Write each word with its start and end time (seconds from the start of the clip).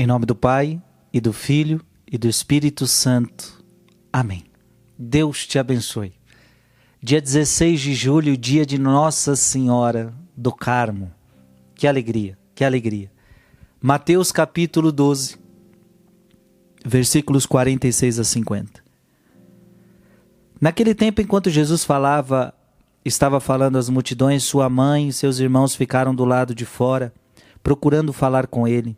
Em 0.00 0.06
nome 0.06 0.24
do 0.24 0.34
Pai, 0.34 0.80
e 1.12 1.20
do 1.20 1.30
Filho, 1.30 1.78
e 2.10 2.16
do 2.16 2.26
Espírito 2.26 2.86
Santo. 2.86 3.62
Amém. 4.10 4.44
Deus 4.98 5.46
te 5.46 5.58
abençoe. 5.58 6.14
Dia 7.02 7.20
16 7.20 7.78
de 7.78 7.94
julho, 7.94 8.34
dia 8.34 8.64
de 8.64 8.78
Nossa 8.78 9.36
Senhora 9.36 10.14
do 10.34 10.54
Carmo. 10.54 11.12
Que 11.74 11.86
alegria, 11.86 12.38
que 12.54 12.64
alegria. 12.64 13.12
Mateus 13.78 14.32
capítulo 14.32 14.90
12, 14.90 15.36
versículos 16.82 17.44
46 17.44 18.20
a 18.20 18.24
50. 18.24 18.82
Naquele 20.58 20.94
tempo, 20.94 21.20
enquanto 21.20 21.50
Jesus 21.50 21.84
falava, 21.84 22.54
estava 23.04 23.38
falando 23.38 23.76
às 23.76 23.90
multidões, 23.90 24.44
sua 24.44 24.70
mãe 24.70 25.08
e 25.08 25.12
seus 25.12 25.40
irmãos 25.40 25.74
ficaram 25.74 26.14
do 26.14 26.24
lado 26.24 26.54
de 26.54 26.64
fora, 26.64 27.12
procurando 27.62 28.14
falar 28.14 28.46
com 28.46 28.66
ele. 28.66 28.96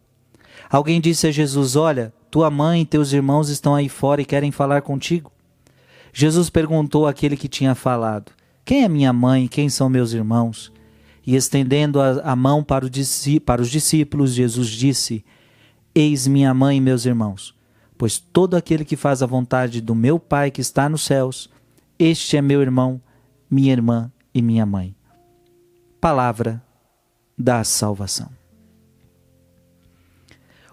Alguém 0.70 1.00
disse 1.00 1.26
a 1.26 1.30
Jesus: 1.30 1.76
Olha, 1.76 2.12
tua 2.30 2.50
mãe 2.50 2.82
e 2.82 2.86
teus 2.86 3.12
irmãos 3.12 3.48
estão 3.48 3.74
aí 3.74 3.88
fora 3.88 4.22
e 4.22 4.24
querem 4.24 4.50
falar 4.50 4.82
contigo. 4.82 5.30
Jesus 6.12 6.50
perguntou 6.50 7.06
àquele 7.06 7.36
que 7.36 7.48
tinha 7.48 7.74
falado: 7.74 8.32
Quem 8.64 8.84
é 8.84 8.88
minha 8.88 9.12
mãe? 9.12 9.48
Quem 9.48 9.68
são 9.68 9.88
meus 9.88 10.12
irmãos? 10.12 10.72
E 11.26 11.36
estendendo 11.36 12.00
a, 12.00 12.34
mão 12.34 12.64
para, 12.64 12.86
para 13.44 13.62
os 13.62 13.68
discípulos, 13.70 14.32
Jesus 14.32 14.68
disse: 14.68 15.24
Eis 15.94 16.26
minha 16.26 16.52
mãe 16.52 16.78
e 16.78 16.80
meus 16.80 17.06
irmãos. 17.06 17.54
Pois 17.96 18.18
todo 18.18 18.56
aquele 18.56 18.84
que 18.84 18.96
faz 18.96 19.22
a 19.22 19.26
vontade 19.26 19.80
do 19.80 19.94
meu 19.94 20.18
Pai 20.18 20.50
que 20.50 20.60
está 20.60 20.88
nos 20.88 21.02
céus, 21.02 21.48
este 21.98 22.36
é 22.36 22.42
meu 22.42 22.60
irmão, 22.60 23.00
minha 23.48 23.72
irmã 23.72 24.10
e 24.34 24.42
minha 24.42 24.66
mãe. 24.66 24.94
Palavra 26.00 26.60
da 27.38 27.62
salvação. 27.62 28.41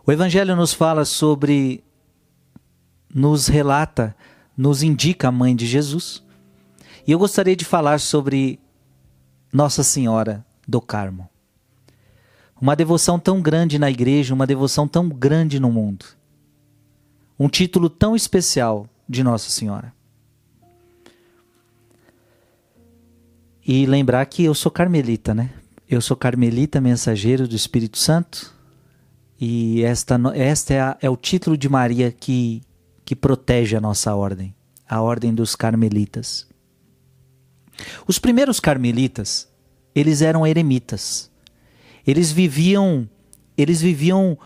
O 0.10 0.12
Evangelho 0.12 0.56
nos 0.56 0.74
fala 0.74 1.06
sobre, 1.06 1.84
nos 3.14 3.48
relata, 3.48 4.16
nos 4.58 4.82
indica 4.82 5.28
a 5.28 5.32
mãe 5.32 5.56
de 5.56 5.68
Jesus. 5.68 6.24
E 7.06 7.12
eu 7.12 7.20
gostaria 7.20 7.56
de 7.56 7.64
falar 7.64 8.00
sobre 8.00 8.60
Nossa 9.54 9.84
Senhora 9.84 10.44
do 10.68 10.82
Carmo. 10.82 11.30
Uma 12.60 12.76
devoção 12.76 13.20
tão 13.20 13.40
grande 13.40 13.78
na 13.78 13.92
igreja, 13.92 14.34
uma 14.34 14.48
devoção 14.48 14.88
tão 14.88 15.08
grande 15.08 15.60
no 15.60 15.72
mundo. 15.72 16.04
Um 17.40 17.48
título 17.48 17.88
tão 17.88 18.16
especial 18.16 18.90
de 19.08 19.24
Nossa 19.24 19.52
Senhora. 19.52 19.94
E 23.64 23.86
lembrar 23.86 24.26
que 24.26 24.44
eu 24.44 24.56
sou 24.56 24.72
carmelita, 24.72 25.36
né? 25.36 25.52
Eu 25.88 26.02
sou 26.02 26.18
carmelita, 26.18 26.82
mensageiro 26.82 27.48
do 27.48 27.56
Espírito 27.56 28.00
Santo. 28.00 28.58
E 29.40 29.84
esta, 29.84 30.20
esta 30.36 30.74
é, 30.74 30.80
a, 30.82 30.98
é 31.02 31.10
o 31.10 31.16
título 31.16 31.58
de 31.58 31.70
Maria 31.70 32.12
que, 32.12 32.62
que 33.06 33.16
protege 33.16 33.78
a 33.78 33.82
nossa 33.82 34.14
ordem, 34.14 34.54
a 34.88 35.02
ordem 35.02 35.34
dos 35.34 35.56
carmelitas. 35.56 36.48
Os 38.06 38.20
primeiros 38.20 38.60
carmelitas, 38.60 39.48
eles 39.96 40.22
eram 40.22 40.46
eremitas. 40.46 41.32
Eles 42.06 42.32
viviam, 42.32 43.10
eles 43.58 43.82
viviam 43.82 44.38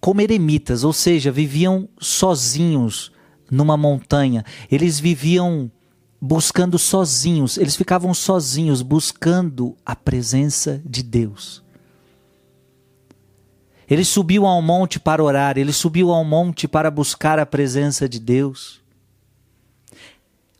como 0.00 0.20
eremitas, 0.20 0.84
ou 0.84 0.92
seja, 0.92 1.30
viviam 1.30 1.88
sozinhos 1.98 3.12
numa 3.50 3.76
montanha. 3.76 4.44
Eles 4.70 4.98
viviam 4.98 5.70
buscando 6.20 6.78
sozinhos, 6.78 7.56
eles 7.56 7.76
ficavam 7.76 8.12
sozinhos 8.12 8.82
buscando 8.82 9.76
a 9.84 9.94
presença 9.94 10.82
de 10.84 11.02
Deus. 11.02 11.63
Ele 13.88 14.04
subiu 14.04 14.46
ao 14.46 14.62
monte 14.62 14.98
para 14.98 15.22
orar, 15.22 15.58
ele 15.58 15.72
subiu 15.72 16.10
ao 16.10 16.24
monte 16.24 16.66
para 16.66 16.90
buscar 16.90 17.38
a 17.38 17.46
presença 17.46 18.08
de 18.08 18.18
Deus. 18.18 18.82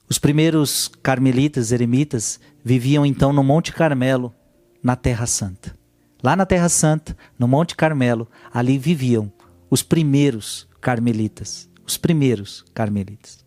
Os 0.09 0.19
primeiros 0.19 0.91
carmelitas, 1.03 1.73
eremitas, 1.73 2.39
viviam 2.63 3.05
então 3.07 3.33
no 3.33 3.43
Monte 3.43 3.73
Carmelo, 3.73 4.35
na 4.83 4.95
Terra 4.95 5.27
Santa. 5.27 5.77
Lá 6.23 6.37
na 6.37 6.47
Terra 6.47 6.69
Santa, 6.69 7.17
no 7.39 7.49
Monte 7.49 7.75
Carmelo, 7.75 8.29
ali 8.53 8.79
viviam 8.79 9.33
os 9.71 9.83
primeiros 9.83 10.69
carmelitas. 10.81 11.69
Os 11.87 11.97
primeiros 11.97 12.65
carmelitas. 12.75 13.45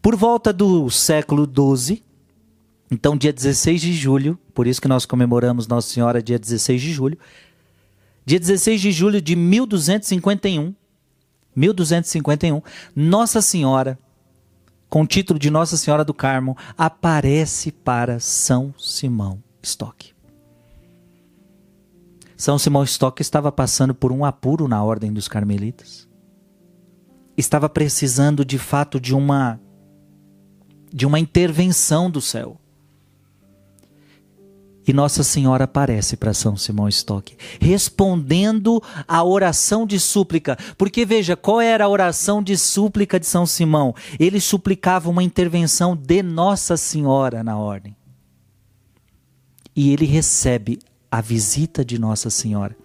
Por 0.00 0.16
volta 0.16 0.52
do 0.52 0.90
século 0.90 1.46
XII, 1.46 2.02
então 2.90 3.16
dia 3.16 3.32
16 3.32 3.80
de 3.80 3.92
julho, 3.92 4.38
por 4.54 4.66
isso 4.66 4.80
que 4.80 4.88
nós 4.88 5.06
comemoramos 5.06 5.66
Nossa 5.66 5.88
Senhora 5.88 6.22
dia 6.22 6.38
16 6.38 6.80
de 6.80 6.92
julho, 6.92 7.18
dia 8.24 8.38
16 8.38 8.80
de 8.80 8.92
julho 8.92 9.20
de 9.20 9.34
1251, 9.34 10.74
1251, 11.54 12.62
Nossa 12.94 13.42
Senhora, 13.42 13.98
com 14.88 15.02
o 15.02 15.06
título 15.06 15.38
de 15.38 15.50
Nossa 15.50 15.76
Senhora 15.76 16.04
do 16.04 16.14
Carmo, 16.14 16.56
aparece 16.76 17.72
para 17.72 18.20
São 18.20 18.74
Simão 18.78 19.42
Stock. 19.62 20.12
São 22.36 22.58
Simão 22.58 22.82
Stock 22.84 23.22
estava 23.22 23.52
passando 23.52 23.94
por 23.94 24.10
um 24.10 24.24
apuro 24.24 24.66
na 24.66 24.82
ordem 24.82 25.12
dos 25.12 25.28
carmelitas. 25.28 26.08
Estava 27.36 27.68
precisando 27.68 28.44
de 28.44 28.58
fato 28.58 29.00
de 29.00 29.14
uma 29.14 29.60
de 30.92 31.06
uma 31.06 31.18
intervenção 31.18 32.10
do 32.10 32.20
céu. 32.20 32.60
E 34.86 34.92
Nossa 34.92 35.22
Senhora 35.22 35.64
aparece 35.64 36.16
para 36.16 36.34
São 36.34 36.56
Simão 36.56 36.88
Stock, 36.88 37.36
respondendo 37.60 38.82
à 39.06 39.22
oração 39.22 39.86
de 39.86 40.00
súplica. 40.00 40.56
Porque 40.76 41.04
veja, 41.04 41.36
qual 41.36 41.60
era 41.60 41.84
a 41.84 41.88
oração 41.88 42.42
de 42.42 42.56
súplica 42.56 43.18
de 43.18 43.26
São 43.26 43.46
Simão? 43.46 43.94
Ele 44.18 44.40
suplicava 44.40 45.08
uma 45.08 45.22
intervenção 45.22 45.96
de 45.96 46.22
Nossa 46.22 46.76
Senhora 46.76 47.44
na 47.44 47.56
ordem. 47.56 47.96
E 49.74 49.92
ele 49.92 50.04
recebe 50.04 50.78
a 51.10 51.20
visita 51.20 51.84
de 51.84 51.98
Nossa 51.98 52.28
Senhora. 52.28 52.76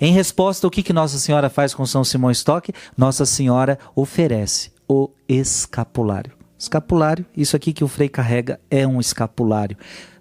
Em 0.00 0.12
resposta, 0.12 0.66
o 0.66 0.70
que, 0.70 0.82
que 0.82 0.92
Nossa 0.92 1.18
Senhora 1.18 1.48
faz 1.48 1.74
com 1.74 1.86
São 1.86 2.04
Simão 2.04 2.30
Stock? 2.30 2.72
Nossa 2.96 3.24
Senhora 3.24 3.78
oferece 3.94 4.72
o 4.88 5.10
escapulário. 5.28 6.32
Escapulário, 6.58 7.24
isso 7.34 7.56
aqui 7.56 7.72
que 7.72 7.84
o 7.84 7.88
Frei 7.88 8.08
carrega 8.08 8.60
é 8.70 8.86
um 8.86 9.00
escapulário. 9.00 9.76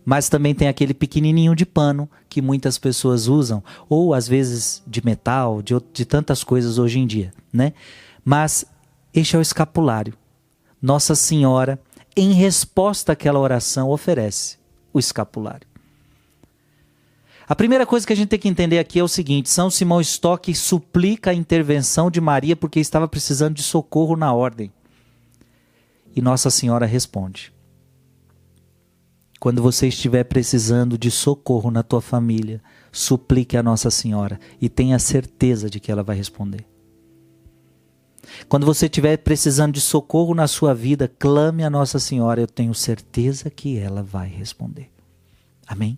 Mas 0.06 0.30
também 0.30 0.56
tem 0.56 0.68
aquele 0.68 0.94
pequenininho 0.94 1.56
de 1.56 1.66
pano 1.66 2.10
que 2.28 2.42
muitas 2.42 2.78
pessoas 2.78 3.28
usam, 3.28 3.64
ou 3.88 4.14
às 4.14 4.28
vezes 4.28 4.82
de 4.88 5.04
metal, 5.04 5.62
de, 5.62 5.74
de 5.94 6.06
tantas 6.06 6.44
coisas 6.44 6.78
hoje 6.78 7.00
em 7.00 7.08
dia, 7.08 7.32
né? 7.52 7.74
Mas 8.24 8.66
este 9.14 9.36
é 9.36 9.40
o 9.40 9.42
escapulário. 9.42 10.14
Nossa 10.82 11.16
Senhora, 11.16 11.80
em 12.16 12.34
resposta 12.34 13.14
àquela 13.14 13.40
oração, 13.40 13.90
oferece 13.90 14.58
o 14.94 15.00
escapulário. 15.00 15.68
A 17.48 17.56
primeira 17.56 17.84
coisa 17.84 18.06
que 18.06 18.14
a 18.14 18.16
gente 18.16 18.30
tem 18.30 18.38
que 18.38 18.48
entender 18.48 18.78
aqui 18.78 19.00
é 19.00 19.04
o 19.04 19.08
seguinte: 19.08 19.50
São 19.50 19.72
Simão 19.72 20.00
Stock 20.02 20.54
suplica 20.54 21.32
a 21.32 21.34
intervenção 21.34 22.12
de 22.12 22.22
Maria 22.22 22.56
porque 22.56 22.80
estava 22.80 23.08
precisando 23.08 23.56
de 23.56 23.64
socorro 23.64 24.16
na 24.16 24.32
ordem. 24.32 24.72
E 26.16 26.22
Nossa 26.22 26.52
Senhora 26.52 26.86
responde: 26.86 27.52
Quando 29.40 29.62
você 29.62 29.88
estiver 29.88 30.26
precisando 30.26 30.98
de 30.98 31.10
socorro 31.10 31.72
na 31.72 31.82
tua 31.82 32.02
família, 32.02 32.62
suplique 32.92 33.56
a 33.56 33.64
Nossa 33.64 33.90
Senhora 33.90 34.38
e 34.60 34.68
tenha 34.68 35.00
certeza 35.00 35.70
de 35.70 35.80
que 35.80 35.90
ela 35.90 36.04
vai 36.04 36.18
responder. 36.18 36.66
Quando 38.50 38.66
você 38.66 38.88
estiver 38.88 39.18
precisando 39.18 39.74
de 39.74 39.80
socorro 39.80 40.36
na 40.36 40.46
sua 40.46 40.74
vida, 40.74 41.08
clame 41.08 41.64
a 41.64 41.70
Nossa 41.70 42.00
Senhora, 42.00 42.42
eu 42.42 42.48
tenho 42.48 42.74
certeza 42.74 43.50
que 43.50 43.78
ela 43.78 44.04
vai 44.04 44.28
responder. 44.28 44.92
Amém? 45.66 45.98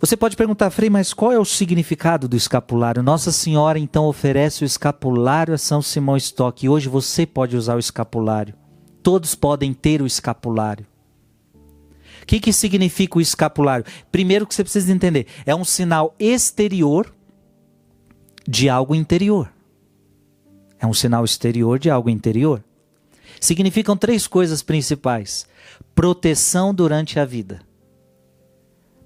Você 0.00 0.16
pode 0.16 0.34
perguntar, 0.34 0.70
Frei, 0.70 0.88
mas 0.88 1.12
qual 1.12 1.30
é 1.30 1.38
o 1.38 1.44
significado 1.44 2.26
do 2.26 2.36
escapulário? 2.36 3.02
Nossa 3.02 3.30
Senhora 3.30 3.78
então 3.78 4.06
oferece 4.06 4.64
o 4.64 4.66
escapulário 4.66 5.54
a 5.54 5.58
São 5.58 5.82
Simão 5.82 6.16
Stock 6.16 6.64
e 6.64 6.68
hoje 6.68 6.88
você 6.88 7.26
pode 7.26 7.54
usar 7.54 7.76
o 7.76 7.78
escapulário. 7.78 8.61
Todos 9.02 9.34
podem 9.34 9.72
ter 9.72 10.00
o 10.00 10.06
escapulário. 10.06 10.86
O 12.22 12.26
que, 12.26 12.38
que 12.38 12.52
significa 12.52 13.18
o 13.18 13.20
escapulário? 13.20 13.84
Primeiro 14.10 14.46
que 14.46 14.54
você 14.54 14.62
precisa 14.62 14.92
entender, 14.92 15.26
é 15.44 15.54
um 15.54 15.64
sinal 15.64 16.14
exterior 16.18 17.12
de 18.46 18.68
algo 18.68 18.94
interior. 18.94 19.52
É 20.78 20.86
um 20.86 20.94
sinal 20.94 21.24
exterior 21.24 21.78
de 21.78 21.90
algo 21.90 22.08
interior. 22.08 22.62
Significam 23.40 23.96
três 23.96 24.26
coisas 24.26 24.62
principais: 24.62 25.46
proteção 25.94 26.72
durante 26.72 27.18
a 27.18 27.24
vida 27.24 27.60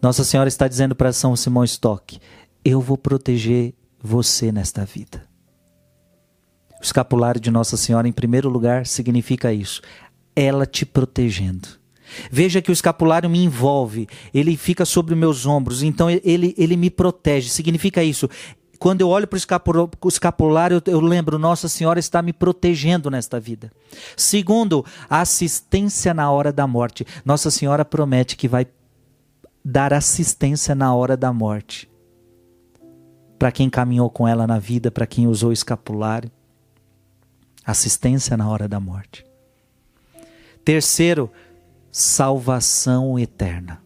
nossa 0.07 0.23
Senhora 0.25 0.49
está 0.49 0.69
dizendo 0.69 0.95
para 0.95 1.13
São 1.13 1.35
Simão 1.35 1.65
Stock: 1.65 2.21
Eu 2.65 2.81
vou 2.81 2.97
proteger 2.97 3.75
você 4.01 4.53
nesta 4.53 4.85
vida. 4.85 5.27
O 6.81 6.85
escapulário 6.85 7.41
de 7.41 7.51
Nossa 7.51 7.77
Senhora, 7.77 8.07
em 8.09 8.13
primeiro 8.13 8.49
lugar, 8.49 8.87
significa 8.87 9.53
isso. 9.53 9.81
Ela 10.35 10.67
te 10.67 10.85
protegendo. 10.85 11.69
Veja 12.31 12.63
que 12.63 12.71
o 12.71 12.73
escapulário 12.73 13.29
me 13.29 13.43
envolve, 13.43 14.07
ele 14.33 14.57
fica 14.57 14.85
sobre 14.85 15.15
meus 15.15 15.45
ombros, 15.45 15.83
então 15.83 16.09
ele, 16.09 16.55
ele 16.57 16.77
me 16.77 16.91
protege. 16.91 17.49
Significa 17.49 18.03
isso. 18.03 18.29
Quando 18.79 19.01
eu 19.01 19.09
olho 19.09 19.27
para 19.27 19.37
o 19.37 20.09
escapulário, 20.09 20.83
eu 20.87 21.01
lembro, 21.01 21.39
Nossa 21.39 21.69
Senhora 21.69 21.99
está 21.99 22.21
me 22.21 22.33
protegendo 22.33 23.11
nesta 23.11 23.41
vida. 23.41 23.73
Segundo, 24.17 24.85
a 25.09 25.21
assistência 25.21 26.13
na 26.13 26.31
hora 26.31 26.53
da 26.53 26.67
morte. 26.67 27.07
Nossa 27.25 27.51
Senhora 27.51 27.85
promete 27.85 28.37
que 28.37 28.47
vai 28.47 28.67
dar 29.65 29.93
assistência 29.93 30.75
na 30.75 30.95
hora 30.95 31.17
da 31.17 31.33
morte. 31.33 31.91
Para 33.39 33.51
quem 33.51 33.69
caminhou 33.69 34.09
com 34.09 34.27
ela 34.29 34.47
na 34.47 34.59
vida, 34.59 34.91
para 34.91 35.07
quem 35.07 35.27
usou 35.27 35.51
o 35.51 35.53
escapulário. 35.53 36.31
Assistência 37.67 38.37
na 38.37 38.49
hora 38.49 38.69
da 38.69 38.79
morte. 38.79 39.27
Terceiro, 40.65 41.31
salvação 41.91 43.19
eterna. 43.19 43.83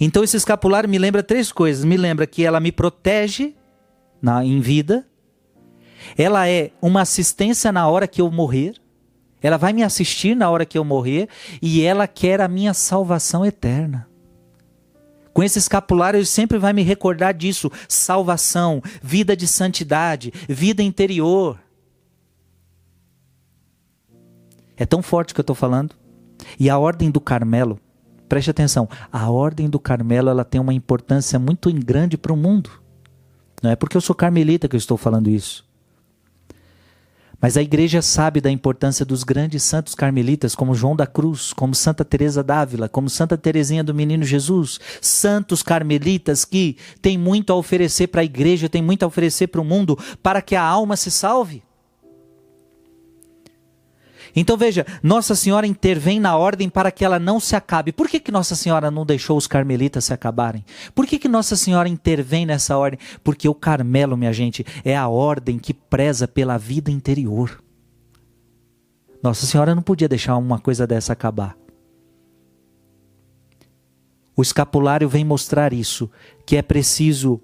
Então 0.00 0.24
esse 0.24 0.36
escapulário 0.36 0.88
me 0.88 0.98
lembra 0.98 1.22
três 1.22 1.52
coisas. 1.52 1.84
Me 1.84 1.96
lembra 1.96 2.26
que 2.26 2.44
ela 2.44 2.58
me 2.58 2.72
protege 2.72 3.54
na, 4.20 4.44
em 4.44 4.60
vida. 4.60 5.06
Ela 6.16 6.48
é 6.48 6.70
uma 6.80 7.02
assistência 7.02 7.70
na 7.70 7.88
hora 7.88 8.08
que 8.08 8.20
eu 8.20 8.30
morrer. 8.30 8.74
Ela 9.40 9.56
vai 9.56 9.72
me 9.72 9.82
assistir 9.82 10.34
na 10.34 10.50
hora 10.50 10.66
que 10.66 10.76
eu 10.76 10.84
morrer. 10.84 11.28
E 11.62 11.82
ela 11.82 12.08
quer 12.08 12.40
a 12.40 12.48
minha 12.48 12.74
salvação 12.74 13.44
eterna. 13.44 14.08
Com 15.32 15.42
esse 15.42 15.58
escapulário, 15.58 16.16
ele 16.16 16.26
sempre 16.26 16.56
vai 16.56 16.72
me 16.72 16.82
recordar 16.82 17.34
disso: 17.34 17.70
salvação, 17.88 18.82
vida 19.02 19.36
de 19.36 19.46
santidade, 19.46 20.32
vida 20.48 20.82
interior. 20.82 21.58
É 24.76 24.84
tão 24.84 25.02
forte 25.02 25.32
que 25.32 25.40
eu 25.40 25.42
estou 25.42 25.56
falando. 25.56 25.94
E 26.58 26.68
a 26.68 26.78
ordem 26.78 27.10
do 27.10 27.20
Carmelo, 27.20 27.80
preste 28.28 28.50
atenção, 28.50 28.88
a 29.10 29.30
ordem 29.30 29.68
do 29.68 29.78
Carmelo 29.78 30.28
ela 30.28 30.44
tem 30.44 30.60
uma 30.60 30.74
importância 30.74 31.38
muito 31.38 31.72
grande 31.72 32.18
para 32.18 32.32
o 32.32 32.36
mundo. 32.36 32.70
Não 33.62 33.70
é 33.70 33.76
porque 33.76 33.96
eu 33.96 34.00
sou 34.00 34.14
carmelita 34.14 34.68
que 34.68 34.76
eu 34.76 34.78
estou 34.78 34.96
falando 34.96 35.30
isso. 35.30 35.64
Mas 37.40 37.56
a 37.56 37.62
igreja 37.62 38.00
sabe 38.00 38.40
da 38.40 38.50
importância 38.50 39.04
dos 39.04 39.22
grandes 39.22 39.62
santos 39.62 39.94
carmelitas, 39.94 40.54
como 40.54 40.74
João 40.74 40.96
da 40.96 41.06
Cruz, 41.06 41.52
como 41.52 41.74
Santa 41.74 42.04
Teresa 42.04 42.42
d'Ávila, 42.42 42.88
como 42.88 43.10
Santa 43.10 43.36
Teresinha 43.36 43.84
do 43.84 43.94
Menino 43.94 44.24
Jesus, 44.24 44.80
santos 45.02 45.62
carmelitas 45.62 46.44
que 46.44 46.78
têm 47.02 47.18
muito 47.18 47.52
a 47.52 47.56
oferecer 47.56 48.06
para 48.06 48.22
a 48.22 48.24
igreja, 48.24 48.70
têm 48.70 48.82
muito 48.82 49.02
a 49.02 49.06
oferecer 49.06 49.48
para 49.48 49.60
o 49.60 49.64
mundo, 49.64 49.98
para 50.22 50.40
que 50.40 50.56
a 50.56 50.62
alma 50.62 50.96
se 50.96 51.10
salve. 51.10 51.62
Então 54.38 54.54
veja, 54.54 54.84
Nossa 55.02 55.34
Senhora 55.34 55.66
intervém 55.66 56.20
na 56.20 56.36
ordem 56.36 56.68
para 56.68 56.90
que 56.90 57.02
ela 57.02 57.18
não 57.18 57.40
se 57.40 57.56
acabe. 57.56 57.90
Por 57.90 58.06
que, 58.06 58.20
que 58.20 58.30
Nossa 58.30 58.54
Senhora 58.54 58.90
não 58.90 59.06
deixou 59.06 59.38
os 59.38 59.46
carmelitas 59.46 60.04
se 60.04 60.12
acabarem? 60.12 60.62
Por 60.94 61.06
que, 61.06 61.18
que 61.18 61.26
Nossa 61.26 61.56
Senhora 61.56 61.88
intervém 61.88 62.44
nessa 62.44 62.76
ordem? 62.76 63.00
Porque 63.24 63.48
o 63.48 63.54
Carmelo, 63.54 64.14
minha 64.14 64.34
gente, 64.34 64.64
é 64.84 64.94
a 64.94 65.08
ordem 65.08 65.58
que 65.58 65.72
preza 65.72 66.28
pela 66.28 66.58
vida 66.58 66.90
interior. 66.90 67.62
Nossa 69.22 69.46
Senhora 69.46 69.74
não 69.74 69.82
podia 69.82 70.08
deixar 70.08 70.36
uma 70.36 70.58
coisa 70.58 70.86
dessa 70.86 71.14
acabar. 71.14 71.56
O 74.36 74.42
escapulário 74.42 75.08
vem 75.08 75.24
mostrar 75.24 75.72
isso, 75.72 76.10
que 76.44 76.56
é 76.56 76.62
preciso 76.62 77.40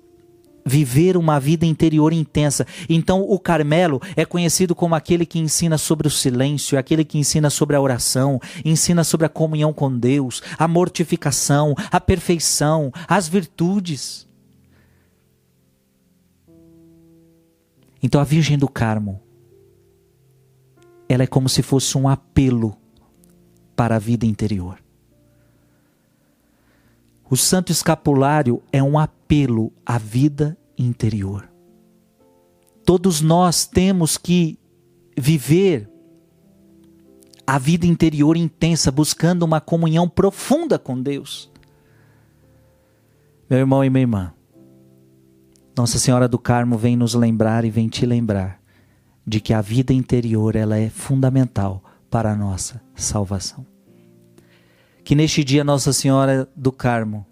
viver 0.65 1.17
uma 1.17 1.39
vida 1.39 1.67
interior 1.67 2.13
intensa. 2.13 2.67
Então, 2.89 3.23
o 3.23 3.39
Carmelo 3.39 4.01
é 4.17 4.25
conhecido 4.25 4.75
como 4.75 4.95
aquele 4.95 5.27
que 5.27 5.39
ensina 5.39 5.77
sobre 5.79 6.07
o 6.07 6.11
silêncio, 6.11 6.79
aquele 6.79 7.05
que 7.05 7.19
ensina 7.19 7.51
sobre 7.51 7.77
a 7.77 7.81
oração, 7.81 8.41
ensina 8.65 9.05
sobre 9.05 9.27
a 9.27 9.29
comunhão 9.29 9.73
com 9.73 9.97
Deus, 9.97 10.43
a 10.59 10.67
mortificação, 10.69 11.75
a 11.91 12.01
perfeição, 12.01 12.93
as 13.09 13.29
virtudes. 13.29 14.29
Então, 18.03 18.21
a 18.21 18.25
Virgem 18.25 18.59
do 18.59 18.69
Carmo, 18.69 19.21
ela 21.09 21.23
é 21.23 21.27
como 21.27 21.49
se 21.49 21.63
fosse 21.63 21.97
um 21.97 22.09
apelo 22.09 22.77
para 23.77 23.97
a 23.97 23.99
vida 23.99 24.27
interior. 24.27 24.79
O 27.29 27.37
santo 27.37 27.73
escapulário 27.73 28.63
é 28.71 28.83
um 28.83 28.99
apelo 28.99 29.22
à 29.87 29.97
vida 29.97 30.59
interior. 30.77 31.51
Todos 32.85 33.23
nós 33.23 33.65
temos 33.65 34.19
que 34.19 34.59
viver 35.17 35.89
a 37.47 37.59
vida 37.59 37.87
interior 37.87 38.37
intensa, 38.37 38.93
buscando 38.93 39.43
uma 39.43 39.59
comunhão 39.59 40.07
profunda 40.07 40.79
com 40.79 41.01
Deus. 41.01 41.51
Meu 43.49 43.61
irmão 43.61 43.83
e 43.83 43.89
minha 43.89 44.03
irmã, 44.03 44.35
Nossa 45.75 45.99
Senhora 45.99 46.29
do 46.29 46.39
Carmo 46.39 46.77
vem 46.77 46.95
nos 46.95 47.15
lembrar 47.15 47.65
e 47.65 47.71
vem 47.71 47.89
te 47.89 48.05
lembrar 48.05 48.61
de 49.27 49.41
que 49.41 49.55
a 49.55 49.63
vida 49.63 49.95
interior 49.95 50.57
ela 50.57 50.77
é 50.77 50.91
fundamental 50.91 51.83
para 52.11 52.33
a 52.33 52.37
nossa 52.37 52.83
salvação. 52.95 53.65
Que 55.03 55.15
neste 55.15 55.43
dia 55.43 55.65
Nossa 55.65 55.91
Senhora 55.91 56.47
do 56.55 56.71
Carmo 56.71 57.25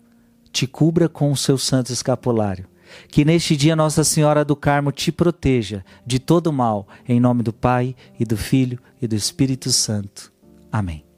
te 0.52 0.67
cubra 0.67 1.08
com 1.08 1.31
o 1.32 1.37
seu 1.37 1.56
santo 1.58 1.93
escapulário. 1.93 2.67
Que 3.08 3.25
neste 3.25 3.56
dia 3.56 3.76
Nossa 3.76 4.02
Senhora 4.02 4.44
do 4.44 4.56
Carmo 4.56 4.91
te 4.91 5.12
proteja 5.12 5.85
de 6.05 6.19
todo 6.19 6.52
mal, 6.52 6.88
em 7.08 7.20
nome 7.20 7.43
do 7.43 7.52
Pai 7.52 7.94
e 8.19 8.25
do 8.25 8.37
Filho 8.37 8.81
e 9.00 9.06
do 9.06 9.14
Espírito 9.14 9.70
Santo. 9.70 10.32
Amém. 10.73 11.10